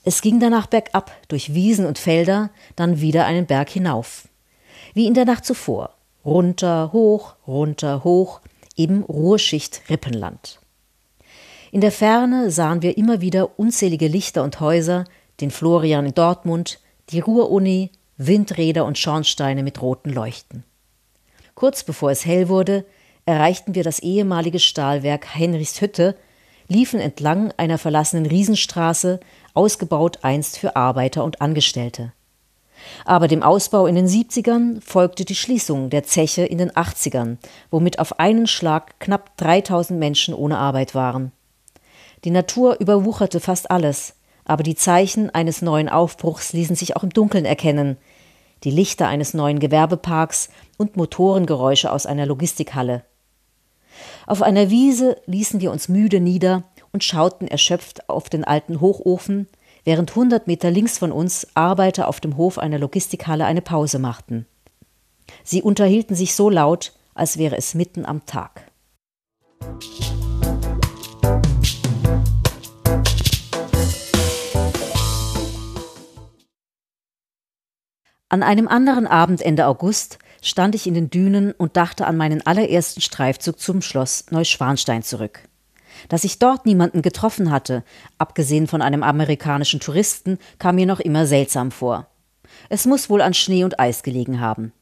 Es 0.03 0.21
ging 0.21 0.39
danach 0.39 0.67
bergab, 0.67 1.11
durch 1.27 1.55
Wiesen 1.55 1.85
und 1.85 1.97
Felder, 1.97 2.51
dann 2.75 3.01
wieder 3.01 3.25
einen 3.25 3.47
Berg 3.47 3.69
hinauf. 3.69 4.27
Wie 4.93 5.07
in 5.07 5.15
der 5.15 5.25
Nacht 5.25 5.45
zuvor. 5.45 5.95
Runter, 6.23 6.91
hoch, 6.93 7.35
runter, 7.47 8.03
hoch, 8.03 8.41
eben 8.75 9.03
Ruhrschicht 9.03 9.81
Rippenland. 9.89 10.59
In 11.75 11.81
der 11.81 11.91
Ferne 11.91 12.51
sahen 12.51 12.81
wir 12.81 12.97
immer 12.97 13.19
wieder 13.19 13.59
unzählige 13.59 14.07
Lichter 14.07 14.43
und 14.43 14.61
Häuser, 14.61 15.03
den 15.41 15.51
Florian 15.51 16.05
in 16.05 16.13
Dortmund, 16.13 16.79
die 17.09 17.19
Ruhr-Uni, 17.19 17.91
Windräder 18.15 18.85
und 18.85 18.97
Schornsteine 18.97 19.61
mit 19.61 19.81
roten 19.81 20.09
Leuchten. 20.09 20.63
Kurz 21.53 21.83
bevor 21.83 22.11
es 22.11 22.25
hell 22.25 22.47
wurde, 22.47 22.85
erreichten 23.25 23.75
wir 23.75 23.83
das 23.83 23.99
ehemalige 23.99 24.59
Stahlwerk 24.59 25.35
Heinrichshütte, 25.35 26.15
liefen 26.69 27.01
entlang 27.01 27.51
einer 27.57 27.77
verlassenen 27.77 28.25
Riesenstraße, 28.25 29.19
ausgebaut 29.53 30.19
einst 30.21 30.57
für 30.57 30.77
Arbeiter 30.77 31.25
und 31.25 31.41
Angestellte. 31.41 32.13
Aber 33.03 33.27
dem 33.27 33.43
Ausbau 33.43 33.85
in 33.85 33.95
den 33.95 34.07
70ern 34.07 34.79
folgte 34.79 35.25
die 35.25 35.35
Schließung 35.35 35.89
der 35.89 36.03
Zeche 36.03 36.45
in 36.45 36.57
den 36.57 36.71
80ern, 36.71 37.35
womit 37.69 37.99
auf 37.99 38.17
einen 38.17 38.47
Schlag 38.47 38.97
knapp 39.01 39.35
3000 39.35 39.99
Menschen 39.99 40.33
ohne 40.33 40.57
Arbeit 40.57 40.95
waren. 40.95 41.33
Die 42.23 42.31
Natur 42.31 42.77
überwucherte 42.79 43.39
fast 43.39 43.69
alles, 43.69 44.15
aber 44.45 44.63
die 44.63 44.75
Zeichen 44.75 45.29
eines 45.29 45.61
neuen 45.61 45.89
Aufbruchs 45.89 46.53
ließen 46.53 46.75
sich 46.75 46.95
auch 46.95 47.03
im 47.03 47.09
Dunkeln 47.09 47.45
erkennen. 47.45 47.97
Die 48.63 48.71
Lichter 48.71 49.07
eines 49.07 49.33
neuen 49.33 49.59
Gewerbeparks 49.59 50.49
und 50.77 50.97
Motorengeräusche 50.97 51.91
aus 51.91 52.05
einer 52.05 52.25
Logistikhalle. 52.25 53.03
Auf 54.27 54.41
einer 54.41 54.69
Wiese 54.69 55.17
ließen 55.25 55.61
wir 55.61 55.71
uns 55.71 55.87
müde 55.87 56.19
nieder 56.19 56.63
und 56.91 57.03
schauten 57.03 57.47
erschöpft 57.47 58.09
auf 58.09 58.29
den 58.29 58.43
alten 58.43 58.81
Hochofen, 58.81 59.47
während 59.83 60.11
100 60.11 60.47
Meter 60.47 60.71
links 60.71 60.97
von 60.97 61.11
uns 61.11 61.47
Arbeiter 61.53 62.07
auf 62.07 62.19
dem 62.19 62.37
Hof 62.37 62.57
einer 62.57 62.79
Logistikhalle 62.79 63.45
eine 63.45 63.61
Pause 63.61 63.99
machten. 63.99 64.45
Sie 65.43 65.61
unterhielten 65.61 66.15
sich 66.15 66.35
so 66.35 66.49
laut, 66.49 66.93
als 67.13 67.37
wäre 67.37 67.57
es 67.57 67.75
mitten 67.75 68.05
am 68.05 68.25
Tag. 68.25 68.71
An 78.27 78.41
einem 78.41 78.67
anderen 78.67 79.05
Abend 79.05 79.43
Ende 79.43 79.67
August 79.67 80.17
stand 80.41 80.73
ich 80.73 80.87
in 80.87 80.95
den 80.95 81.11
Dünen 81.11 81.51
und 81.51 81.77
dachte 81.77 82.07
an 82.07 82.17
meinen 82.17 82.45
allerersten 82.45 83.01
Streifzug 83.01 83.59
zum 83.59 83.83
Schloss 83.83 84.25
Neuschwanstein 84.31 85.03
zurück. 85.03 85.41
Dass 86.09 86.23
ich 86.23 86.39
dort 86.39 86.65
niemanden 86.65 87.03
getroffen 87.03 87.51
hatte, 87.51 87.83
abgesehen 88.17 88.65
von 88.65 88.81
einem 88.81 89.03
amerikanischen 89.03 89.79
Touristen, 89.79 90.39
kam 90.57 90.75
mir 90.75 90.87
noch 90.87 90.99
immer 90.99 91.27
seltsam 91.27 91.69
vor. 91.69 92.07
Es 92.67 92.87
muss 92.87 93.11
wohl 93.11 93.21
an 93.21 93.35
Schnee 93.35 93.63
und 93.63 93.79
Eis 93.79 94.01
gelegen 94.01 94.39
haben. 94.39 94.73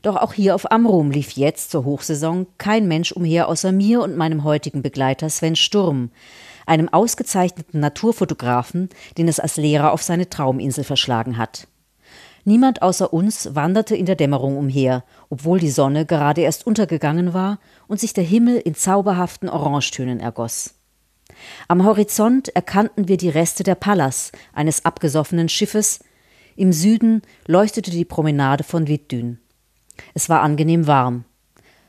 Doch 0.00 0.16
auch 0.16 0.32
hier 0.32 0.54
auf 0.54 0.72
Amrum 0.72 1.10
lief 1.10 1.32
jetzt 1.32 1.70
zur 1.70 1.84
Hochsaison 1.84 2.46
kein 2.56 2.88
Mensch 2.88 3.12
umher 3.12 3.48
außer 3.48 3.70
mir 3.70 4.00
und 4.00 4.16
meinem 4.16 4.44
heutigen 4.44 4.80
Begleiter 4.80 5.28
Sven 5.28 5.56
Sturm, 5.56 6.10
einem 6.64 6.88
ausgezeichneten 6.88 7.80
Naturfotografen, 7.80 8.88
den 9.18 9.28
es 9.28 9.40
als 9.40 9.58
Lehrer 9.58 9.92
auf 9.92 10.02
seine 10.02 10.30
Trauminsel 10.30 10.84
verschlagen 10.84 11.36
hat. 11.36 11.68
Niemand 12.48 12.80
außer 12.80 13.12
uns 13.12 13.54
wanderte 13.54 13.94
in 13.94 14.06
der 14.06 14.16
Dämmerung 14.16 14.56
umher, 14.56 15.04
obwohl 15.28 15.58
die 15.58 15.68
Sonne 15.68 16.06
gerade 16.06 16.40
erst 16.40 16.66
untergegangen 16.66 17.34
war 17.34 17.58
und 17.88 18.00
sich 18.00 18.14
der 18.14 18.24
Himmel 18.24 18.56
in 18.56 18.74
zauberhaften 18.74 19.50
Orangetönen 19.50 20.18
ergoss. 20.18 20.72
Am 21.68 21.84
Horizont 21.84 22.48
erkannten 22.48 23.06
wir 23.06 23.18
die 23.18 23.28
Reste 23.28 23.64
der 23.64 23.74
Pallas, 23.74 24.32
eines 24.54 24.86
abgesoffenen 24.86 25.50
Schiffes. 25.50 26.00
Im 26.56 26.72
Süden 26.72 27.20
leuchtete 27.46 27.90
die 27.90 28.06
Promenade 28.06 28.64
von 28.64 28.88
Wittdün. 28.88 29.40
Es 30.14 30.30
war 30.30 30.40
angenehm 30.40 30.86
warm. 30.86 31.26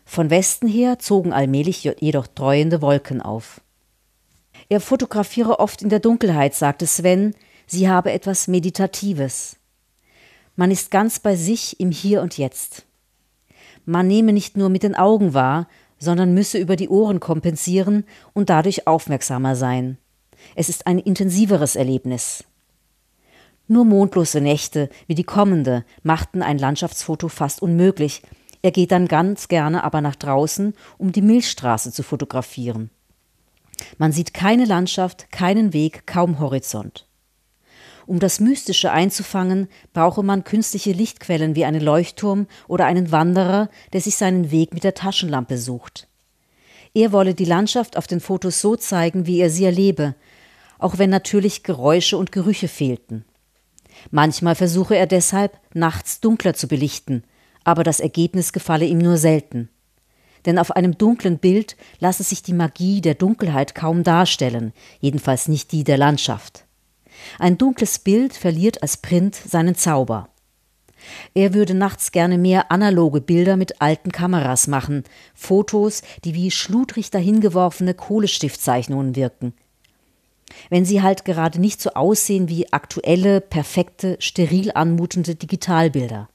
Von 0.04 0.30
Westen 0.30 0.68
her 0.68 1.00
zogen 1.00 1.32
allmählich 1.32 1.86
jedoch 1.86 2.28
treuende 2.28 2.82
Wolken 2.82 3.22
auf. 3.22 3.62
Er 4.68 4.82
fotografiere 4.82 5.62
oft 5.62 5.82
in 5.82 5.88
der 5.88 6.02
Dunkelheit, 6.02 6.54
sagte 6.54 6.86
Sven, 6.86 7.34
sie 7.66 7.88
habe 7.88 8.12
etwas 8.12 8.50
Meditatives. 8.50 9.56
Man 10.60 10.72
ist 10.72 10.92
ganz 10.92 11.20
bei 11.20 11.38
sich 11.38 11.80
im 11.80 11.90
Hier 11.90 12.22
und 12.22 12.38
Jetzt. 12.38 12.86
Man 13.86 14.08
nehme 14.08 14.34
nicht 14.34 14.58
nur 14.58 14.68
mit 14.68 14.84
den 14.84 14.94
Augen 14.94 15.34
wahr, 15.34 15.70
sondern 16.00 16.34
müsse 16.34 16.58
über 16.58 16.76
die 16.76 16.90
Ohren 16.90 17.22
kompensieren 17.22 18.04
und 18.34 18.50
dadurch 18.50 18.86
aufmerksamer 18.86 19.56
sein. 19.56 19.98
Es 20.56 20.68
ist 20.68 20.86
ein 20.86 21.00
intensiveres 21.00 21.78
Erlebnis. 21.78 22.44
Nur 23.70 23.86
mondlose 23.86 24.42
Nächte 24.42 24.90
wie 25.08 25.16
die 25.16 25.24
kommende 25.24 25.86
machten 26.04 26.42
ein 26.42 26.58
Landschaftsfoto 26.58 27.30
fast 27.30 27.62
unmöglich. 27.62 28.22
Er 28.62 28.72
geht 28.72 28.92
dann 28.92 29.08
ganz 29.08 29.48
gerne 29.48 29.86
aber 29.86 30.02
nach 30.02 30.18
draußen, 30.18 30.74
um 30.98 31.14
die 31.14 31.22
Milchstraße 31.22 31.94
zu 31.94 32.04
fotografieren. 32.04 32.90
Man 33.98 34.12
sieht 34.12 34.34
keine 34.34 34.66
Landschaft, 34.66 35.32
keinen 35.32 35.72
Weg, 35.72 36.06
kaum 36.06 36.38
Horizont. 36.40 37.09
Um 38.10 38.18
das 38.18 38.40
Mystische 38.40 38.92
einzufangen, 38.92 39.68
brauche 39.94 40.24
man 40.24 40.44
künstliche 40.44 40.94
Lichtquellen 40.94 41.54
wie 41.54 41.64
einen 41.64 41.80
Leuchtturm 41.80 42.48
oder 42.68 42.88
einen 42.88 43.12
Wanderer, 43.12 43.70
der 43.94 44.02
sich 44.02 44.16
seinen 44.16 44.50
Weg 44.50 44.74
mit 44.74 44.84
der 44.84 44.96
Taschenlampe 44.96 45.60
sucht. 45.60 46.08
Er 46.96 47.12
wolle 47.12 47.36
die 47.36 47.46
Landschaft 47.46 47.98
auf 47.98 48.08
den 48.08 48.20
Fotos 48.20 48.62
so 48.62 48.76
zeigen, 48.76 49.28
wie 49.28 49.40
er 49.40 49.52
sie 49.52 49.64
erlebe, 49.64 50.16
auch 50.80 50.98
wenn 50.98 51.12
natürlich 51.12 51.62
Geräusche 51.62 52.18
und 52.18 52.32
Gerüche 52.32 52.68
fehlten. 52.68 53.26
Manchmal 54.10 54.56
versuche 54.56 54.96
er 54.96 55.06
deshalb, 55.06 55.60
nachts 55.76 56.20
dunkler 56.20 56.56
zu 56.56 56.68
belichten, 56.68 57.24
aber 57.64 57.84
das 57.84 58.00
Ergebnis 58.00 58.54
gefalle 58.54 58.86
ihm 58.86 58.98
nur 58.98 59.18
selten. 59.18 59.70
Denn 60.48 60.58
auf 60.58 60.72
einem 60.72 60.98
dunklen 60.98 61.38
Bild 61.38 61.78
lasse 62.00 62.24
sich 62.24 62.42
die 62.42 62.54
Magie 62.54 63.02
der 63.02 63.14
Dunkelheit 63.14 63.76
kaum 63.76 64.04
darstellen, 64.04 64.74
jedenfalls 65.00 65.48
nicht 65.48 65.72
die 65.72 65.84
der 65.84 66.00
Landschaft. 66.00 66.66
Ein 67.38 67.58
dunkles 67.58 68.00
Bild 68.00 68.34
verliert 68.34 68.82
als 68.82 68.98
Print 68.98 69.36
seinen 69.36 69.76
Zauber. 69.76 70.30
Er 71.34 71.54
würde 71.54 71.74
nachts 71.74 72.12
gerne 72.12 72.38
mehr 72.38 72.72
analoge 72.72 73.22
Bilder 73.22 73.58
mit 73.58 73.82
alten 73.82 74.12
Kameras 74.12 74.68
machen, 74.68 75.04
Fotos, 75.34 76.02
die 76.26 76.36
wie 76.36 76.52
schludrig 76.52 77.10
dahingeworfene 77.12 77.94
Kohlestiftzeichnungen 77.94 79.16
wirken. 79.16 79.54
Wenn 80.70 80.86
sie 80.86 81.02
halt 81.02 81.26
gerade 81.26 81.60
nicht 81.60 81.82
so 81.82 81.92
aussehen 81.92 82.50
wie 82.50 82.74
aktuelle, 82.74 83.40
perfekte, 83.40 84.18
steril 84.20 84.72
anmutende 84.74 85.36
Digitalbilder. 85.36 86.28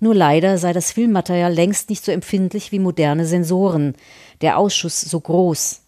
Nur 0.00 0.14
leider 0.14 0.58
sei 0.58 0.72
das 0.72 0.92
Filmmaterial 0.92 1.52
längst 1.52 1.90
nicht 1.90 2.04
so 2.04 2.12
empfindlich 2.12 2.70
wie 2.70 2.78
moderne 2.78 3.26
Sensoren, 3.26 3.94
der 4.40 4.58
Ausschuss 4.58 5.00
so 5.00 5.18
groß. 5.18 5.80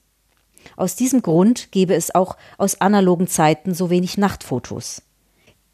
Aus 0.77 0.97
diesem 0.97 1.23
Grund 1.23 1.73
gebe 1.73 1.95
es 1.95 2.15
auch 2.15 2.37
aus 2.59 2.81
analogen 2.81 3.27
Zeiten 3.27 3.75
so 3.75 3.91
wenig 3.91 4.19
Nachtfotos. 4.19 5.03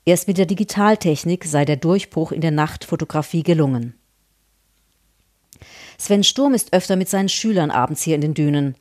Erst 0.05 0.29
mit 0.29 0.39
der 0.39 0.47
Digitaltechnik 0.47 1.45
sei 1.45 1.65
der 1.65 1.77
Durchbruch 1.77 2.33
in 2.33 2.41
der 2.41 2.53
Nachtfotografie 2.53 3.43
gelungen. 3.43 3.95
Sven 5.99 6.25
Sturm 6.25 6.55
ist 6.55 6.73
öfter 6.73 6.97
mit 6.97 7.09
seinen 7.09 7.29
Schülern 7.29 7.71
abends 7.71 8.03
hier 8.03 8.15
in 8.15 8.21
den 8.21 8.35
Dünen. 8.35 8.77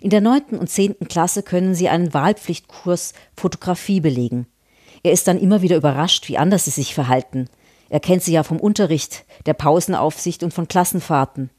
In 0.00 0.10
der 0.10 0.20
neunten 0.20 0.58
und 0.58 0.68
zehnten 0.68 1.08
Klasse 1.08 1.42
können 1.42 1.74
sie 1.74 1.88
einen 1.88 2.12
Wahlpflichtkurs 2.12 3.14
Fotografie 3.36 4.00
belegen. 4.00 4.46
Er 5.02 5.12
ist 5.12 5.28
dann 5.28 5.38
immer 5.38 5.62
wieder 5.62 5.76
überrascht, 5.76 6.28
wie 6.28 6.38
anders 6.38 6.64
sie 6.64 6.70
sich 6.72 6.94
verhalten. 6.94 7.48
Er 7.88 8.00
kennt 8.00 8.22
sie 8.22 8.32
ja 8.32 8.42
vom 8.42 8.58
Unterricht, 8.58 9.24
der 9.46 9.54
Pausenaufsicht 9.54 10.42
und 10.42 10.52
von 10.52 10.68
Klassenfahrten. 10.68 11.50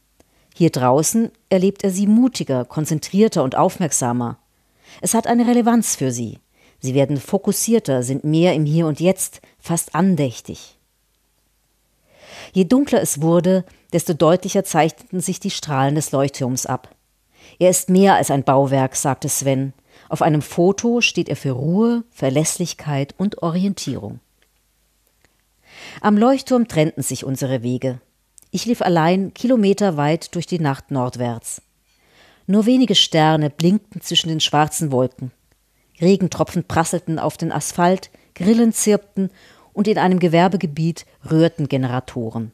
Hier 0.58 0.72
draußen 0.72 1.32
erlebt 1.52 1.84
er 1.84 1.92
sie 1.92 2.08
mutiger, 2.08 2.66
konzentrierter 2.66 3.44
und 3.44 3.56
aufmerksamer. 3.56 4.40
Es 5.02 5.14
hat 5.14 5.28
eine 5.28 5.46
Relevanz 5.46 5.96
für 5.96 6.10
sie. 6.10 6.40
Sie 6.80 6.96
werden 6.96 7.18
fokussierter, 7.18 8.02
sind 8.02 8.24
mehr 8.24 8.56
im 8.56 8.66
Hier 8.66 8.88
und 8.88 9.00
Jetzt, 9.00 9.40
fast 9.60 9.94
andächtig. 9.94 10.80
Je 12.54 12.64
dunkler 12.64 13.04
es 13.04 13.22
wurde, 13.22 13.66
desto 13.94 14.16
deutlicher 14.16 14.64
zeichneten 14.64 15.20
sich 15.20 15.40
die 15.40 15.52
Strahlen 15.52 15.94
des 15.94 16.12
Leuchtturms 16.12 16.66
ab. 16.66 16.90
Er 17.60 17.70
ist 17.70 17.92
mehr 17.92 18.16
als 18.16 18.32
ein 18.32 18.44
Bauwerk, 18.44 18.96
sagte 18.96 19.30
Sven. 19.30 19.74
Auf 20.10 20.24
einem 20.24 20.42
Foto 20.42 21.02
steht 21.02 21.30
er 21.30 21.36
für 21.36 21.52
Ruhe, 21.52 22.04
Verlässlichkeit 22.10 23.14
und 23.20 23.44
Orientierung. 23.44 24.22
Am 26.02 26.18
Leuchtturm 26.18 26.68
trennten 26.68 27.04
sich 27.04 27.26
unsere 27.26 27.62
Wege. 27.62 28.00
Ich 28.58 28.66
lief 28.66 28.82
allein 28.82 29.36
kilometerweit 29.36 30.34
durch 30.34 30.48
die 30.48 30.58
Nacht 30.58 30.90
nordwärts. 30.90 31.62
Nur 32.48 32.66
wenige 32.66 32.96
Sterne 32.96 33.52
blinkten 33.52 34.02
zwischen 34.02 34.30
den 34.30 34.40
schwarzen 34.40 34.92
Wolken. 34.92 35.30
Regentropfen 36.02 36.64
prasselten 36.64 37.20
auf 37.20 37.38
den 37.38 37.52
Asphalt, 37.52 38.10
Grillen 38.34 38.74
zirpten 38.74 39.30
und 39.74 39.88
in 39.88 40.00
einem 40.00 40.18
Gewerbegebiet 40.18 41.06
rührten 41.30 41.70
Generatoren. 41.70 42.52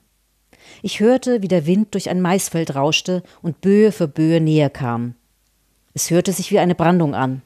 Ich 0.81 0.99
hörte, 0.99 1.41
wie 1.41 1.47
der 1.47 1.65
Wind 1.65 1.93
durch 1.93 2.09
ein 2.09 2.19
Maisfeld 2.19 2.75
rauschte 2.75 3.23
und 3.41 3.61
Böe 3.61 3.93
für 3.93 4.09
Böe 4.09 4.41
näher 4.41 4.69
kam. 4.69 5.15
Es 5.93 6.11
hörte 6.11 6.33
sich 6.33 6.51
wie 6.51 6.59
eine 6.59 6.75
Brandung 6.75 7.15
an. 7.15 7.43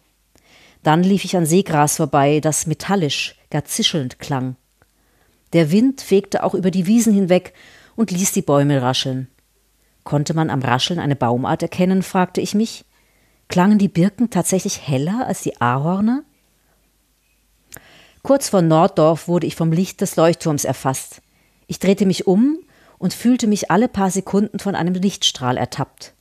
Dann 0.81 1.03
lief 1.03 1.25
ich 1.25 1.37
an 1.37 1.45
Seegras 1.45 1.97
vorbei, 1.97 2.39
das 2.39 2.65
metallisch, 2.65 3.35
gar 3.51 3.65
zischelnd 3.65 4.17
klang. 4.17 4.55
Der 5.53 5.69
Wind 5.69 6.01
fegte 6.01 6.43
auch 6.43 6.55
über 6.55 6.71
die 6.71 6.87
Wiesen 6.87 7.13
hinweg 7.13 7.53
und 7.97 8.11
ließ 8.11 8.31
die 8.31 8.41
Bäume 8.41 8.81
rascheln. 8.81 9.27
Konnte 10.05 10.33
man 10.33 10.49
am 10.49 10.61
Rascheln 10.61 11.01
eine 11.01 11.17
Baumart 11.17 11.61
erkennen, 11.61 12.01
fragte 12.01 12.39
ich 12.39 12.55
mich. 12.55 12.85
Klangen 13.49 13.77
die 13.77 13.89
Birken 13.89 14.29
tatsächlich 14.29 14.87
heller 14.87 15.25
als 15.27 15.41
die 15.41 15.59
Ahorne? 15.59 16.23
Kurz 18.23 18.47
vor 18.49 18.61
Norddorf 18.61 19.27
wurde 19.27 19.47
ich 19.47 19.55
vom 19.55 19.73
Licht 19.73 19.99
des 19.99 20.15
Leuchtturms 20.15 20.63
erfasst. 20.63 21.21
Ich 21.65 21.79
drehte 21.79 22.05
mich 22.05 22.27
um 22.27 22.59
und 22.97 23.13
fühlte 23.13 23.47
mich 23.47 23.69
alle 23.71 23.87
paar 23.89 24.11
Sekunden 24.11 24.59
von 24.59 24.75
einem 24.75 24.93
Lichtstrahl 24.93 25.57
ertappt. 25.57 26.13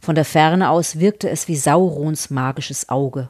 Von 0.00 0.14
der 0.14 0.24
Ferne 0.24 0.70
aus 0.70 0.98
wirkte 0.98 1.28
es 1.28 1.48
wie 1.48 1.56
Saurons 1.56 2.30
magisches 2.30 2.88
Auge. 2.88 3.28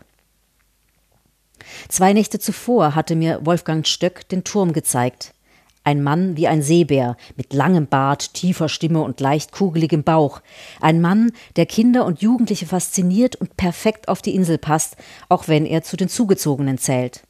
Zwei 1.88 2.12
Nächte 2.12 2.38
zuvor 2.38 2.94
hatte 2.94 3.14
mir 3.14 3.44
Wolfgang 3.44 3.86
Stöck 3.86 4.28
den 4.28 4.44
Turm 4.44 4.72
gezeigt. 4.72 5.34
Ein 5.82 6.02
Mann 6.02 6.36
wie 6.36 6.46
ein 6.46 6.62
Seebär, 6.62 7.16
mit 7.36 7.54
langem 7.54 7.86
Bart, 7.86 8.34
tiefer 8.34 8.68
Stimme 8.68 9.00
und 9.02 9.18
leicht 9.20 9.52
kugeligem 9.52 10.02
Bauch. 10.02 10.42
Ein 10.80 11.00
Mann, 11.00 11.32
der 11.56 11.64
Kinder 11.64 12.04
und 12.04 12.20
Jugendliche 12.20 12.66
fasziniert 12.66 13.36
und 13.36 13.56
perfekt 13.56 14.08
auf 14.08 14.20
die 14.20 14.34
Insel 14.34 14.58
passt, 14.58 14.96
auch 15.30 15.48
wenn 15.48 15.64
er 15.64 15.82
zu 15.82 15.96
den 15.96 16.10
Zugezogenen 16.10 16.76
zählt. 16.76 17.22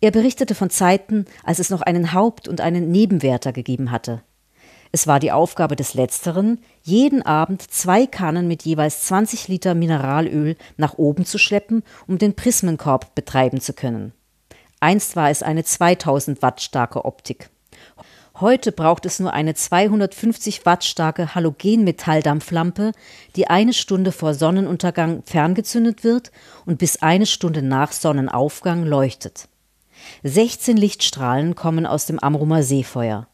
Er 0.00 0.12
berichtete 0.12 0.54
von 0.54 0.70
Zeiten, 0.70 1.24
als 1.42 1.58
es 1.58 1.70
noch 1.70 1.82
einen 1.82 2.12
Haupt- 2.12 2.46
und 2.46 2.60
einen 2.60 2.92
Nebenwärter 2.92 3.52
gegeben 3.52 3.90
hatte. 3.90 4.22
Es 4.92 5.06
war 5.06 5.18
die 5.18 5.32
Aufgabe 5.32 5.76
des 5.76 5.94
Letzteren, 5.94 6.60
jeden 6.82 7.22
Abend 7.22 7.62
zwei 7.62 8.06
Kannen 8.06 8.48
mit 8.48 8.62
jeweils 8.62 9.02
20 9.06 9.48
Liter 9.48 9.74
Mineralöl 9.74 10.56
nach 10.76 10.96
oben 10.96 11.24
zu 11.24 11.38
schleppen, 11.38 11.82
um 12.06 12.18
den 12.18 12.34
Prismenkorb 12.34 13.14
betreiben 13.14 13.60
zu 13.60 13.72
können. 13.72 14.12
Einst 14.80 15.16
war 15.16 15.30
es 15.30 15.42
eine 15.42 15.64
2000 15.64 16.40
Watt 16.42 16.60
starke 16.60 17.04
Optik. 17.04 17.50
Heute 18.40 18.70
braucht 18.70 19.04
es 19.04 19.18
nur 19.18 19.32
eine 19.32 19.54
250 19.54 20.64
Watt 20.64 20.84
starke 20.84 21.34
Halogenmetalldampflampe, 21.34 22.92
die 23.34 23.48
eine 23.48 23.72
Stunde 23.72 24.12
vor 24.12 24.34
Sonnenuntergang 24.34 25.24
ferngezündet 25.24 26.04
wird 26.04 26.30
und 26.64 26.78
bis 26.78 27.02
eine 27.02 27.26
Stunde 27.26 27.62
nach 27.62 27.90
Sonnenaufgang 27.90 28.84
leuchtet. 28.84 29.48
16 30.22 30.76
Lichtstrahlen 30.76 31.56
kommen 31.56 31.84
aus 31.84 32.06
dem 32.06 32.20
Amrumer 32.20 32.62
Seefeuer. 32.62 33.26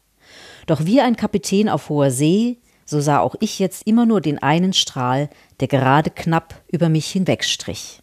Doch 0.65 0.85
wie 0.85 0.99
ein 1.01 1.15
Kapitän 1.15 1.69
auf 1.69 1.89
hoher 1.89 2.09
See, 2.09 2.57
so 2.85 2.99
sah 2.99 3.19
auch 3.19 3.35
ich 3.39 3.59
jetzt 3.59 3.85
immer 3.85 4.07
nur 4.07 4.21
den 4.21 4.41
einen 4.41 4.73
Strahl, 4.73 5.29
der 5.59 5.67
gerade 5.67 6.09
knapp 6.09 6.63
über 6.71 6.89
mich 6.89 7.05
hinwegstrich. 7.07 8.01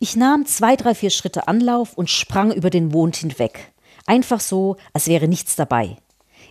Ich 0.00 0.14
nahm 0.14 0.46
zwei, 0.46 0.76
drei, 0.76 0.94
vier 0.94 1.10
Schritte 1.10 1.48
Anlauf 1.48 1.94
und 1.94 2.08
sprang 2.08 2.52
über 2.52 2.70
den 2.70 2.88
Mond 2.88 3.16
hinweg. 3.16 3.72
Einfach 4.06 4.38
so, 4.38 4.76
als 4.92 5.08
wäre 5.08 5.26
nichts 5.26 5.56
dabei. 5.56 5.96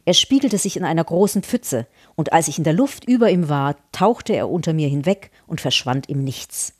Er 0.03 0.13
spiegelte 0.13 0.57
sich 0.57 0.75
in 0.75 0.83
einer 0.83 1.03
großen 1.03 1.43
Pfütze, 1.43 1.87
und 2.15 2.33
als 2.33 2.49
ich 2.49 2.57
in 2.57 2.65
der 2.65 2.73
Luft 2.73 3.05
über 3.05 3.29
ihm 3.29 3.47
war, 3.47 3.77
tauchte 3.93 4.33
er 4.33 4.49
unter 4.49 4.73
mir 4.73 4.89
hinweg 4.89 5.31
und 5.47 5.61
verschwand 5.61 6.09
im 6.09 6.23
Nichts. 6.25 6.73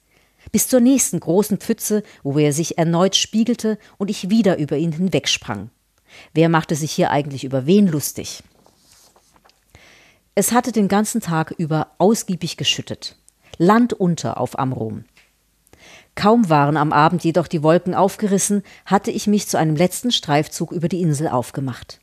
Bis 0.51 0.67
zur 0.67 0.81
nächsten 0.81 1.19
großen 1.21 1.57
Pfütze, 1.57 2.03
wo 2.24 2.38
er 2.38 2.51
sich 2.51 2.77
erneut 2.77 3.15
spiegelte 3.15 3.77
und 3.97 4.09
ich 4.09 4.29
wieder 4.29 4.57
über 4.57 4.77
ihn 4.77 4.91
hinwegsprang. 4.91 5.69
Wer 6.33 6.50
machte 6.50 6.75
sich 6.75 6.91
hier 6.91 7.12
eigentlich 7.12 7.43
über 7.45 7.65
wen 7.65 7.88
lustig? 7.88 8.43
Es 10.36 10.51
hatte 10.51 10.71
den 10.71 10.88
ganzen 10.89 11.21
Tag 11.21 11.51
über 11.57 11.91
ausgiebig 11.97 12.57
geschüttet. 12.57 13.17
Land 13.57 13.93
unter 13.93 14.39
auf 14.39 14.59
Amrum. 14.59 15.05
Kaum 16.17 16.50
waren 16.50 16.77
am 16.77 16.93
Abend 16.93 17.24
jedoch 17.24 17.47
die 17.47 17.62
Wolken 17.62 17.93
aufgerissen, 17.93 18.63
hatte 18.88 19.12
ich 19.12 19.27
mich 19.27 19.47
zu 19.47 19.55
einem 19.55 19.75
letzten 19.75 20.12
Streifzug 20.12 20.71
über 20.71 20.89
die 20.89 21.00
Insel 21.00 21.27
aufgemacht. 21.27 22.00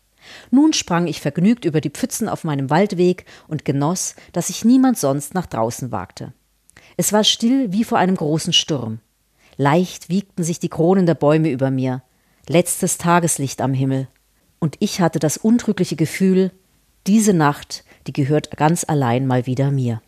Nun 0.53 0.73
sprang 0.73 1.09
ich 1.09 1.21
vergnügt 1.21 1.65
über 1.65 1.81
die 1.81 1.91
Pfützen 1.91 2.29
auf 2.29 2.45
meinem 2.45 2.71
Waldweg 2.71 3.27
und 3.49 3.65
genoss, 3.65 4.15
dass 4.33 4.47
sich 4.47 4.65
niemand 4.65 4.99
sonst 4.99 5.35
nach 5.35 5.47
draußen 5.47 5.91
wagte. 5.91 6.33
Es 6.97 7.13
war 7.13 7.25
still 7.25 7.73
wie 7.73 7.83
vor 7.83 7.99
einem 7.99 8.15
großen 8.15 8.53
Sturm. 8.53 9.01
Leicht 9.57 10.09
wiegten 10.09 10.45
sich 10.45 10.61
die 10.61 10.69
Kronen 10.69 11.07
der 11.07 11.15
Bäume 11.15 11.51
über 11.51 11.73
mir, 11.73 12.05
letztes 12.49 12.99
Tageslicht 12.99 13.61
am 13.61 13.75
Himmel. 13.75 14.07
Und 14.61 14.77
ich 14.79 15.01
hatte 15.01 15.19
das 15.19 15.39
untrügliche 15.39 15.97
Gefühl, 15.97 16.53
diese 17.09 17.35
Nacht, 17.35 17.85
die 18.07 18.13
gehört 18.13 18.57
ganz 18.57 18.85
allein 18.87 19.27
mal 19.27 19.47
wieder 19.47 19.73
mir. 19.73 20.01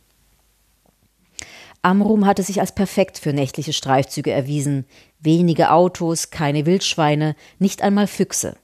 Amrum 1.86 2.26
hatte 2.26 2.42
sich 2.42 2.58
als 2.58 2.72
perfekt 2.72 3.16
für 3.16 3.32
nächtliche 3.32 3.72
Streifzüge 3.72 4.32
erwiesen. 4.32 4.86
Wenige 5.20 5.70
Autos, 5.70 6.30
keine 6.30 6.66
Wildschweine, 6.66 7.36
nicht 7.60 7.80
einmal 7.80 8.08
Füchse. 8.08 8.56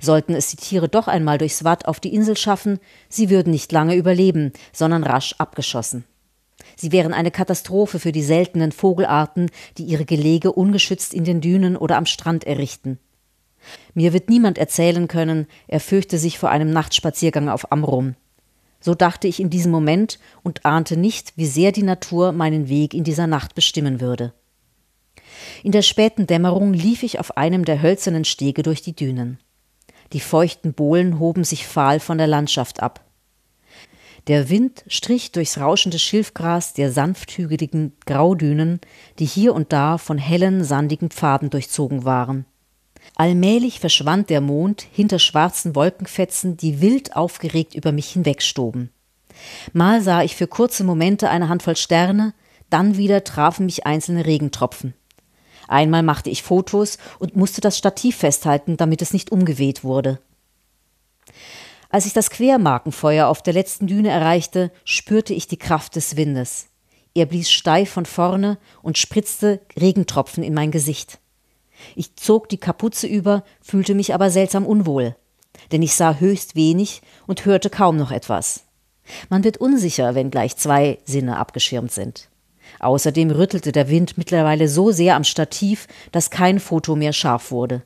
Sollten 0.00 0.34
es 0.34 0.48
die 0.48 0.56
Tiere 0.56 0.88
doch 0.88 1.06
einmal 1.06 1.38
durchs 1.38 1.62
Watt 1.62 1.86
auf 1.86 2.00
die 2.00 2.12
Insel 2.12 2.36
schaffen, 2.36 2.80
sie 3.08 3.30
würden 3.30 3.52
nicht 3.52 3.70
lange 3.70 3.94
überleben, 3.94 4.52
sondern 4.72 5.04
rasch 5.04 5.36
abgeschossen. 5.38 6.04
Sie 6.74 6.90
wären 6.90 7.14
eine 7.14 7.30
Katastrophe 7.30 8.00
für 8.00 8.10
die 8.10 8.24
seltenen 8.24 8.72
Vogelarten, 8.72 9.52
die 9.78 9.84
ihre 9.84 10.04
Gelege 10.04 10.50
ungeschützt 10.50 11.14
in 11.14 11.22
den 11.22 11.40
Dünen 11.40 11.76
oder 11.76 11.98
am 11.98 12.06
Strand 12.06 12.42
errichten. 12.42 12.98
Mir 13.94 14.12
wird 14.12 14.28
niemand 14.28 14.58
erzählen 14.58 15.06
können, 15.06 15.46
er 15.68 15.78
fürchte 15.78 16.18
sich 16.18 16.40
vor 16.40 16.50
einem 16.50 16.72
Nachtspaziergang 16.72 17.48
auf 17.48 17.70
Amrum. 17.70 18.16
So 18.80 18.94
dachte 18.94 19.28
ich 19.28 19.40
in 19.40 19.50
diesem 19.50 19.70
Moment 19.70 20.18
und 20.42 20.64
ahnte 20.64 20.96
nicht, 20.96 21.34
wie 21.36 21.46
sehr 21.46 21.70
die 21.72 21.82
Natur 21.82 22.32
meinen 22.32 22.68
Weg 22.68 22.94
in 22.94 23.04
dieser 23.04 23.26
Nacht 23.26 23.54
bestimmen 23.54 24.00
würde. 24.00 24.32
In 25.62 25.72
der 25.72 25.82
späten 25.82 26.26
Dämmerung 26.26 26.72
lief 26.72 27.02
ich 27.02 27.18
auf 27.20 27.36
einem 27.36 27.64
der 27.64 27.82
hölzernen 27.82 28.24
Stege 28.24 28.62
durch 28.62 28.82
die 28.82 28.96
Dünen. 28.96 29.38
Die 30.12 30.20
feuchten 30.20 30.72
Bohlen 30.72 31.18
hoben 31.18 31.44
sich 31.44 31.66
fahl 31.66 32.00
von 32.00 32.18
der 32.18 32.26
Landschaft 32.26 32.82
ab. 32.82 33.04
Der 34.26 34.50
Wind 34.50 34.84
strich 34.86 35.32
durchs 35.32 35.58
rauschende 35.58 35.98
Schilfgras 35.98 36.74
der 36.74 36.92
sanfthügeligen 36.92 37.92
Graudünen, 38.06 38.80
die 39.18 39.24
hier 39.24 39.54
und 39.54 39.72
da 39.72 39.98
von 39.98 40.18
hellen, 40.18 40.64
sandigen 40.64 41.10
Pfaden 41.10 41.50
durchzogen 41.50 42.04
waren. 42.04 42.44
Allmählich 43.16 43.80
verschwand 43.80 44.30
der 44.30 44.40
Mond 44.40 44.86
hinter 44.92 45.18
schwarzen 45.18 45.74
Wolkenfetzen, 45.74 46.56
die 46.56 46.80
wild 46.80 47.16
aufgeregt 47.16 47.74
über 47.74 47.92
mich 47.92 48.10
hinwegstoben. 48.10 48.90
Mal 49.72 50.02
sah 50.02 50.22
ich 50.22 50.36
für 50.36 50.46
kurze 50.46 50.84
Momente 50.84 51.30
eine 51.30 51.48
Handvoll 51.48 51.76
Sterne, 51.76 52.34
dann 52.68 52.96
wieder 52.96 53.24
trafen 53.24 53.66
mich 53.66 53.86
einzelne 53.86 54.26
Regentropfen. 54.26 54.94
Einmal 55.68 56.02
machte 56.02 56.30
ich 56.30 56.42
Fotos 56.42 56.98
und 57.20 57.36
musste 57.36 57.60
das 57.60 57.78
Stativ 57.78 58.16
festhalten, 58.16 58.76
damit 58.76 59.02
es 59.02 59.12
nicht 59.12 59.30
umgeweht 59.30 59.84
wurde. 59.84 60.18
Als 61.90 62.06
ich 62.06 62.12
das 62.12 62.30
Quermarkenfeuer 62.30 63.28
auf 63.28 63.42
der 63.42 63.52
letzten 63.52 63.86
Düne 63.86 64.10
erreichte, 64.10 64.72
spürte 64.84 65.32
ich 65.32 65.46
die 65.46 65.58
Kraft 65.58 65.94
des 65.94 66.16
Windes. 66.16 66.66
Er 67.14 67.26
blies 67.26 67.50
steif 67.50 67.90
von 67.90 68.04
vorne 68.04 68.58
und 68.82 68.98
spritzte 68.98 69.60
Regentropfen 69.78 70.42
in 70.42 70.54
mein 70.54 70.72
Gesicht. 70.72 71.19
Ich 71.96 72.16
zog 72.16 72.48
die 72.48 72.58
Kapuze 72.58 73.06
über, 73.06 73.44
fühlte 73.60 73.94
mich 73.94 74.14
aber 74.14 74.30
seltsam 74.30 74.66
unwohl, 74.66 75.16
denn 75.72 75.82
ich 75.82 75.94
sah 75.94 76.14
höchst 76.14 76.56
wenig 76.56 77.02
und 77.26 77.44
hörte 77.44 77.70
kaum 77.70 77.96
noch 77.96 78.10
etwas. 78.10 78.64
Man 79.28 79.44
wird 79.44 79.58
unsicher, 79.58 80.14
wenn 80.14 80.30
gleich 80.30 80.56
zwei 80.56 80.98
Sinne 81.04 81.38
abgeschirmt 81.38 81.92
sind. 81.92 82.28
Außerdem 82.78 83.30
rüttelte 83.30 83.72
der 83.72 83.88
Wind 83.88 84.16
mittlerweile 84.16 84.68
so 84.68 84.92
sehr 84.92 85.16
am 85.16 85.24
Stativ, 85.24 85.88
dass 86.12 86.30
kein 86.30 86.60
Foto 86.60 86.94
mehr 86.94 87.12
scharf 87.12 87.50
wurde. 87.50 87.82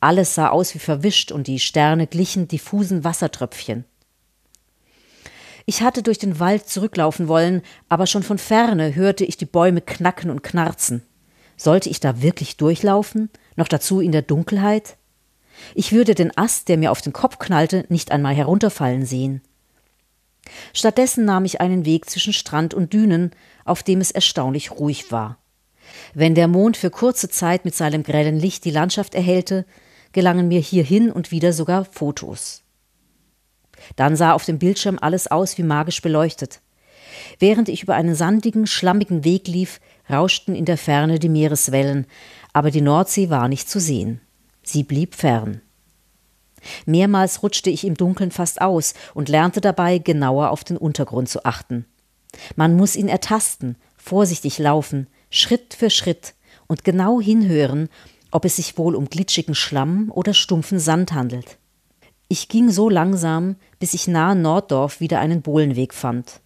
Alles 0.00 0.34
sah 0.34 0.48
aus 0.48 0.74
wie 0.74 0.78
verwischt 0.78 1.32
und 1.32 1.46
die 1.46 1.58
Sterne 1.58 2.06
glichen 2.06 2.48
diffusen 2.48 3.04
Wassertröpfchen. 3.04 3.84
Ich 5.66 5.82
hatte 5.82 6.02
durch 6.02 6.18
den 6.18 6.40
Wald 6.40 6.68
zurücklaufen 6.68 7.28
wollen, 7.28 7.62
aber 7.88 8.06
schon 8.06 8.22
von 8.22 8.38
ferne 8.38 8.94
hörte 8.94 9.24
ich 9.24 9.36
die 9.36 9.46
Bäume 9.46 9.80
knacken 9.82 10.30
und 10.30 10.42
knarzen. 10.42 11.02
Sollte 11.60 11.90
ich 11.90 12.00
da 12.00 12.22
wirklich 12.22 12.56
durchlaufen? 12.56 13.28
Noch 13.54 13.68
dazu 13.68 14.00
in 14.00 14.12
der 14.12 14.22
Dunkelheit? 14.22 14.96
Ich 15.74 15.92
würde 15.92 16.14
den 16.14 16.34
Ast, 16.34 16.70
der 16.70 16.78
mir 16.78 16.90
auf 16.90 17.02
den 17.02 17.12
Kopf 17.12 17.38
knallte, 17.38 17.84
nicht 17.90 18.12
einmal 18.12 18.34
herunterfallen 18.34 19.04
sehen. 19.04 19.42
Stattdessen 20.72 21.26
nahm 21.26 21.44
ich 21.44 21.60
einen 21.60 21.84
Weg 21.84 22.08
zwischen 22.08 22.32
Strand 22.32 22.72
und 22.72 22.94
Dünen, 22.94 23.32
auf 23.66 23.82
dem 23.82 24.00
es 24.00 24.10
erstaunlich 24.10 24.70
ruhig 24.70 25.12
war. 25.12 25.36
Wenn 26.14 26.34
der 26.34 26.48
Mond 26.48 26.78
für 26.78 26.88
kurze 26.88 27.28
Zeit 27.28 27.66
mit 27.66 27.74
seinem 27.74 28.04
grellen 28.04 28.40
Licht 28.40 28.64
die 28.64 28.70
Landschaft 28.70 29.14
erhellte, 29.14 29.66
gelangen 30.12 30.48
mir 30.48 30.60
hier 30.60 30.82
hin 30.82 31.12
und 31.12 31.30
wieder 31.30 31.52
sogar 31.52 31.84
Fotos. 31.84 32.62
Dann 33.96 34.16
sah 34.16 34.32
auf 34.32 34.46
dem 34.46 34.58
Bildschirm 34.58 34.98
alles 34.98 35.30
aus 35.30 35.58
wie 35.58 35.62
magisch 35.62 36.00
beleuchtet. 36.00 36.62
Während 37.38 37.68
ich 37.68 37.82
über 37.82 37.96
einen 37.96 38.14
sandigen, 38.14 38.66
schlammigen 38.66 39.24
Weg 39.24 39.46
lief, 39.46 39.78
rauschten 40.10 40.54
in 40.54 40.64
der 40.64 40.78
Ferne 40.78 41.18
die 41.18 41.28
Meereswellen, 41.28 42.06
aber 42.52 42.70
die 42.70 42.80
Nordsee 42.80 43.30
war 43.30 43.48
nicht 43.48 43.68
zu 43.68 43.80
sehen. 43.80 44.20
Sie 44.62 44.82
blieb 44.82 45.14
fern. 45.14 45.62
Mehrmals 46.86 47.42
rutschte 47.42 47.70
ich 47.70 47.84
im 47.84 47.96
Dunkeln 47.96 48.30
fast 48.30 48.60
aus 48.60 48.94
und 49.14 49.28
lernte 49.28 49.60
dabei 49.60 49.98
genauer 49.98 50.50
auf 50.50 50.64
den 50.64 50.76
Untergrund 50.76 51.28
zu 51.28 51.44
achten. 51.44 51.86
Man 52.56 52.76
muss 52.76 52.96
ihn 52.96 53.08
ertasten, 53.08 53.76
vorsichtig 53.96 54.58
laufen, 54.58 55.06
Schritt 55.30 55.74
für 55.74 55.90
Schritt 55.90 56.34
und 56.66 56.84
genau 56.84 57.20
hinhören, 57.20 57.88
ob 58.30 58.44
es 58.44 58.56
sich 58.56 58.78
wohl 58.78 58.94
um 58.94 59.08
glitschigen 59.08 59.54
Schlamm 59.54 60.10
oder 60.12 60.34
stumpfen 60.34 60.78
Sand 60.78 61.12
handelt. 61.12 61.58
Ich 62.28 62.48
ging 62.48 62.70
so 62.70 62.88
langsam, 62.88 63.56
bis 63.80 63.94
ich 63.94 64.06
nahe 64.06 64.36
Norddorf 64.36 65.00
wieder 65.00 65.18
einen 65.18 65.42
Bohlenweg 65.42 65.92
fand. 65.92 66.40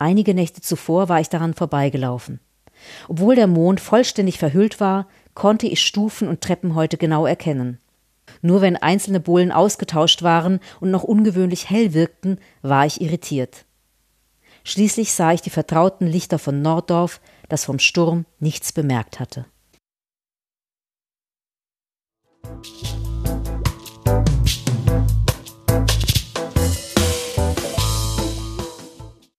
Einige 0.00 0.32
Nächte 0.32 0.60
zuvor 0.60 1.08
war 1.08 1.20
ich 1.20 1.28
daran 1.28 1.54
vorbeigelaufen. 1.54 2.38
Obwohl 3.08 3.34
der 3.34 3.48
Mond 3.48 3.80
vollständig 3.80 4.38
verhüllt 4.38 4.78
war, 4.78 5.08
konnte 5.34 5.66
ich 5.66 5.84
Stufen 5.84 6.28
und 6.28 6.40
Treppen 6.40 6.76
heute 6.76 6.96
genau 6.96 7.26
erkennen. 7.26 7.80
Nur 8.40 8.60
wenn 8.60 8.76
einzelne 8.76 9.18
Bohlen 9.18 9.50
ausgetauscht 9.50 10.22
waren 10.22 10.60
und 10.78 10.92
noch 10.92 11.02
ungewöhnlich 11.02 11.68
hell 11.68 11.94
wirkten, 11.94 12.38
war 12.62 12.86
ich 12.86 13.00
irritiert. 13.00 13.64
Schließlich 14.62 15.12
sah 15.12 15.32
ich 15.32 15.42
die 15.42 15.50
vertrauten 15.50 16.06
Lichter 16.06 16.38
von 16.38 16.62
Norddorf, 16.62 17.20
das 17.48 17.64
vom 17.64 17.80
Sturm 17.80 18.24
nichts 18.38 18.72
bemerkt 18.72 19.18
hatte. 19.18 19.46